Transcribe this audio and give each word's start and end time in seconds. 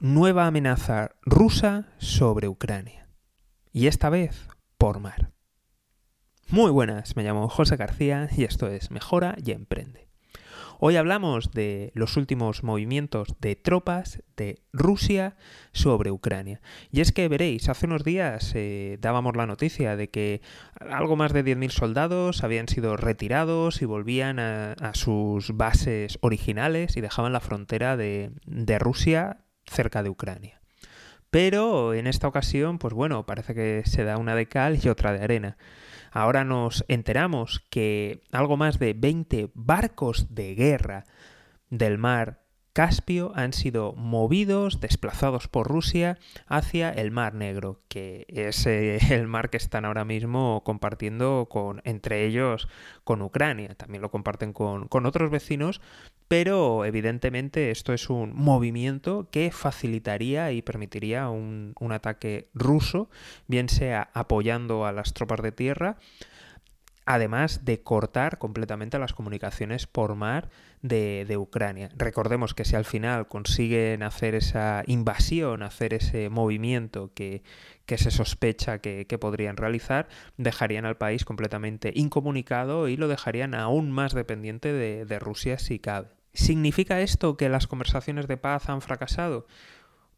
nueva 0.00 0.46
amenaza 0.46 1.10
rusa 1.22 1.88
sobre 1.98 2.46
Ucrania. 2.46 3.08
Y 3.72 3.88
esta 3.88 4.10
vez 4.10 4.48
por 4.76 5.00
mar. 5.00 5.32
Muy 6.48 6.70
buenas, 6.70 7.16
me 7.16 7.24
llamo 7.24 7.48
José 7.48 7.76
García 7.76 8.28
y 8.36 8.44
esto 8.44 8.68
es 8.68 8.92
Mejora 8.92 9.34
y 9.44 9.50
Emprende. 9.50 10.08
Hoy 10.78 10.94
hablamos 10.94 11.50
de 11.50 11.90
los 11.94 12.16
últimos 12.16 12.62
movimientos 12.62 13.34
de 13.40 13.56
tropas 13.56 14.22
de 14.36 14.62
Rusia 14.72 15.36
sobre 15.72 16.12
Ucrania. 16.12 16.60
Y 16.92 17.00
es 17.00 17.10
que 17.10 17.26
veréis, 17.26 17.68
hace 17.68 17.86
unos 17.86 18.04
días 18.04 18.52
eh, 18.54 18.98
dábamos 19.00 19.34
la 19.34 19.46
noticia 19.46 19.96
de 19.96 20.10
que 20.10 20.40
algo 20.78 21.16
más 21.16 21.32
de 21.32 21.44
10.000 21.44 21.70
soldados 21.70 22.44
habían 22.44 22.68
sido 22.68 22.96
retirados 22.96 23.82
y 23.82 23.86
volvían 23.86 24.38
a, 24.38 24.76
sus 24.94 25.56
bases 25.56 26.18
originales 26.22 26.96
y 26.96 27.00
dejaban 27.00 27.32
la 27.32 27.40
frontera 27.40 27.96
de, 27.96 28.30
de 28.46 28.78
Rusia 28.78 29.38
cerca 29.68 30.02
de 30.02 30.10
Ucrania. 30.10 30.60
Pero 31.30 31.94
en 31.94 32.06
esta 32.06 32.26
ocasión, 32.28 32.78
pues 32.78 32.94
bueno, 32.94 33.26
parece 33.26 33.54
que 33.54 33.82
se 33.84 34.04
da 34.04 34.16
una 34.16 34.34
de 34.34 34.46
cal 34.46 34.78
y 34.82 34.88
otra 34.88 35.12
de 35.12 35.22
arena. 35.22 35.56
Ahora 36.10 36.44
nos 36.44 36.84
enteramos 36.88 37.64
que 37.70 38.22
algo 38.32 38.56
más 38.56 38.78
de 38.78 38.94
20 38.94 39.50
barcos 39.54 40.34
de 40.34 40.54
guerra 40.54 41.04
del 41.70 41.98
mar 41.98 42.40
Caspio 42.78 43.32
han 43.34 43.54
sido 43.54 43.92
movidos, 43.94 44.80
desplazados 44.80 45.48
por 45.48 45.66
Rusia 45.66 46.16
hacia 46.46 46.90
el 46.90 47.10
Mar 47.10 47.34
Negro, 47.34 47.80
que 47.88 48.24
es 48.28 48.64
eh, 48.66 49.00
el 49.10 49.26
mar 49.26 49.50
que 49.50 49.56
están 49.56 49.84
ahora 49.84 50.04
mismo 50.04 50.62
compartiendo 50.64 51.48
con, 51.50 51.82
entre 51.82 52.24
ellos 52.24 52.68
con 53.02 53.20
Ucrania. 53.20 53.74
También 53.74 54.00
lo 54.00 54.12
comparten 54.12 54.52
con, 54.52 54.86
otros 55.06 55.28
vecinos, 55.28 55.80
pero 56.28 56.84
evidentemente 56.84 57.72
esto 57.72 57.92
es 57.92 58.10
un 58.10 58.32
movimiento 58.32 59.26
que 59.32 59.50
facilitaría 59.50 60.52
y 60.52 60.62
permitiría 60.62 61.30
un, 61.30 61.74
un 61.80 61.90
ataque 61.90 62.46
ruso, 62.54 63.10
bien 63.48 63.68
sea 63.68 64.08
apoyando 64.14 64.86
a 64.86 64.92
las 64.92 65.14
tropas 65.14 65.42
de 65.42 65.50
tierra, 65.50 65.96
además 67.08 67.64
de 67.64 67.80
cortar 67.80 68.36
completamente 68.36 68.98
las 68.98 69.14
comunicaciones 69.14 69.86
por 69.86 70.14
mar 70.14 70.50
de, 70.82 71.36
Ucrania. 71.38 71.88
Recordemos 71.96 72.52
que 72.52 72.66
si 72.66 72.76
al 72.76 72.84
final 72.84 73.28
consiguen 73.28 74.02
hacer 74.02 74.34
esa 74.34 74.82
invasión, 74.86 75.62
hacer 75.62 75.94
ese 75.94 76.28
movimiento 76.28 77.10
que, 77.14 77.42
se 77.86 78.10
sospecha 78.10 78.80
que, 78.80 79.18
podrían 79.18 79.56
realizar, 79.56 80.08
dejarían 80.36 80.84
al 80.84 80.98
país 80.98 81.24
completamente 81.24 81.92
incomunicado 81.94 82.88
y 82.88 82.98
lo 82.98 83.08
dejarían 83.08 83.54
aún 83.54 83.90
más 83.90 84.12
dependiente 84.12 84.74
de, 84.74 85.06
de 85.06 85.18
Rusia 85.18 85.58
si 85.58 85.78
cabe. 85.78 86.08
¿Significa 86.34 87.00
esto 87.00 87.38
que 87.38 87.48
las 87.48 87.66
conversaciones 87.66 88.28
de 88.28 88.36
paz 88.36 88.68
han 88.68 88.82
fracasado? 88.82 89.46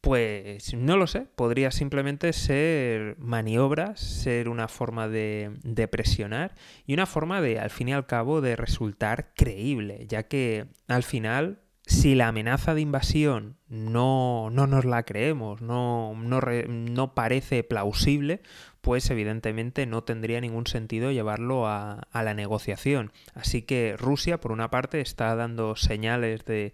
Pues 0.00 0.74
no 0.74 0.96
lo 0.96 1.08
sé, 1.08 1.26
podría 1.34 1.72
simplemente 1.72 2.32
ser 2.32 3.16
maniobras, 3.18 3.98
ser 3.98 4.48
una 4.48 4.68
forma 4.68 5.08
de, 5.08 5.88
presionar 5.90 6.54
y 6.86 6.94
una 6.94 7.04
forma 7.04 7.40
de, 7.40 7.58
al 7.58 7.70
fin 7.70 7.88
y 7.88 7.92
al 7.92 8.06
cabo, 8.06 8.40
de 8.40 8.54
resultar 8.54 9.32
creíble, 9.34 10.06
ya 10.08 10.28
que 10.28 10.66
al 10.86 11.02
final, 11.02 11.62
si 11.84 12.14
la 12.14 12.28
amenaza 12.28 12.74
de 12.74 12.82
invasión 12.82 13.56
no, 13.66 14.50
no 14.52 14.68
nos 14.68 14.84
la 14.84 15.02
creemos, 15.02 15.62
no, 15.62 16.14
no, 16.14 16.40
no, 16.68 17.14
parece 17.14 17.64
plausible, 17.64 18.40
pues 18.80 19.10
evidentemente 19.10 19.84
no 19.86 20.04
tendría 20.04 20.40
ningún 20.40 20.68
sentido 20.68 21.10
llevarlo 21.10 21.66
a, 21.66 22.06
a 22.12 22.22
la 22.22 22.34
negociación. 22.34 23.10
Así 23.34 23.62
que 23.62 23.96
Rusia, 23.98 24.40
por 24.40 24.52
una 24.52 24.70
parte, 24.70 25.00
está 25.00 25.34
dando 25.34 25.74
señales 25.74 26.44
de 26.44 26.72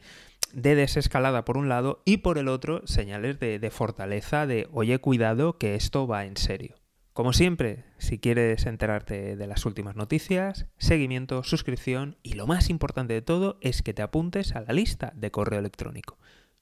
de 0.55 0.75
desescalada 0.75 1.45
por 1.45 1.57
un 1.57 1.69
lado 1.69 2.03
y 2.05 2.19
por 2.19 2.39
el 2.39 2.49
otro 2.49 2.87
señales 2.87 3.39
de, 3.39 3.59
de 3.59 3.71
fortaleza, 3.71 4.47
de 4.47 4.69
oye 4.73 4.99
cuidado 4.99 5.59
que 5.59 5.75
esto 5.75 6.07
va 6.07 6.25
en 6.25 6.37
serio. 6.37 6.77
Como 7.15 7.33
siempre, 7.33 7.85
si 7.99 8.19
quieres 8.19 8.67
enterarte 8.67 9.37
de 9.37 9.47
las 9.47 9.67
últimas 9.67 9.95
noticias, 9.95 10.67
seguimiento, 10.79 11.45
suscripción 11.45 12.17
y 12.25 12.35
lo 12.35 12.49
más 12.49 12.71
importante 12.71 13.15
de 13.15 13.23
todo 13.23 13.57
es 13.61 13.83
que 13.83 13.95
te 13.95 14.03
apuntes 14.03 14.57
a 14.57 14.63
la 14.63 14.73
lista 14.73 15.13
de 15.15 15.31
correo 15.31 15.61
electrónico. 15.61 16.19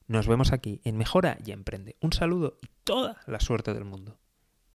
Nos 0.09 0.28
vemos 0.28 0.53
aquí 0.53 0.83
en 0.84 0.99
Mejora 0.99 1.38
y 1.43 1.53
Emprende. 1.53 1.97
Un 2.03 2.12
saludo 2.12 2.59
y 2.61 2.67
toda 2.84 3.22
la 3.27 3.41
suerte 3.41 3.72
del 3.72 3.87
mundo. 3.87 4.19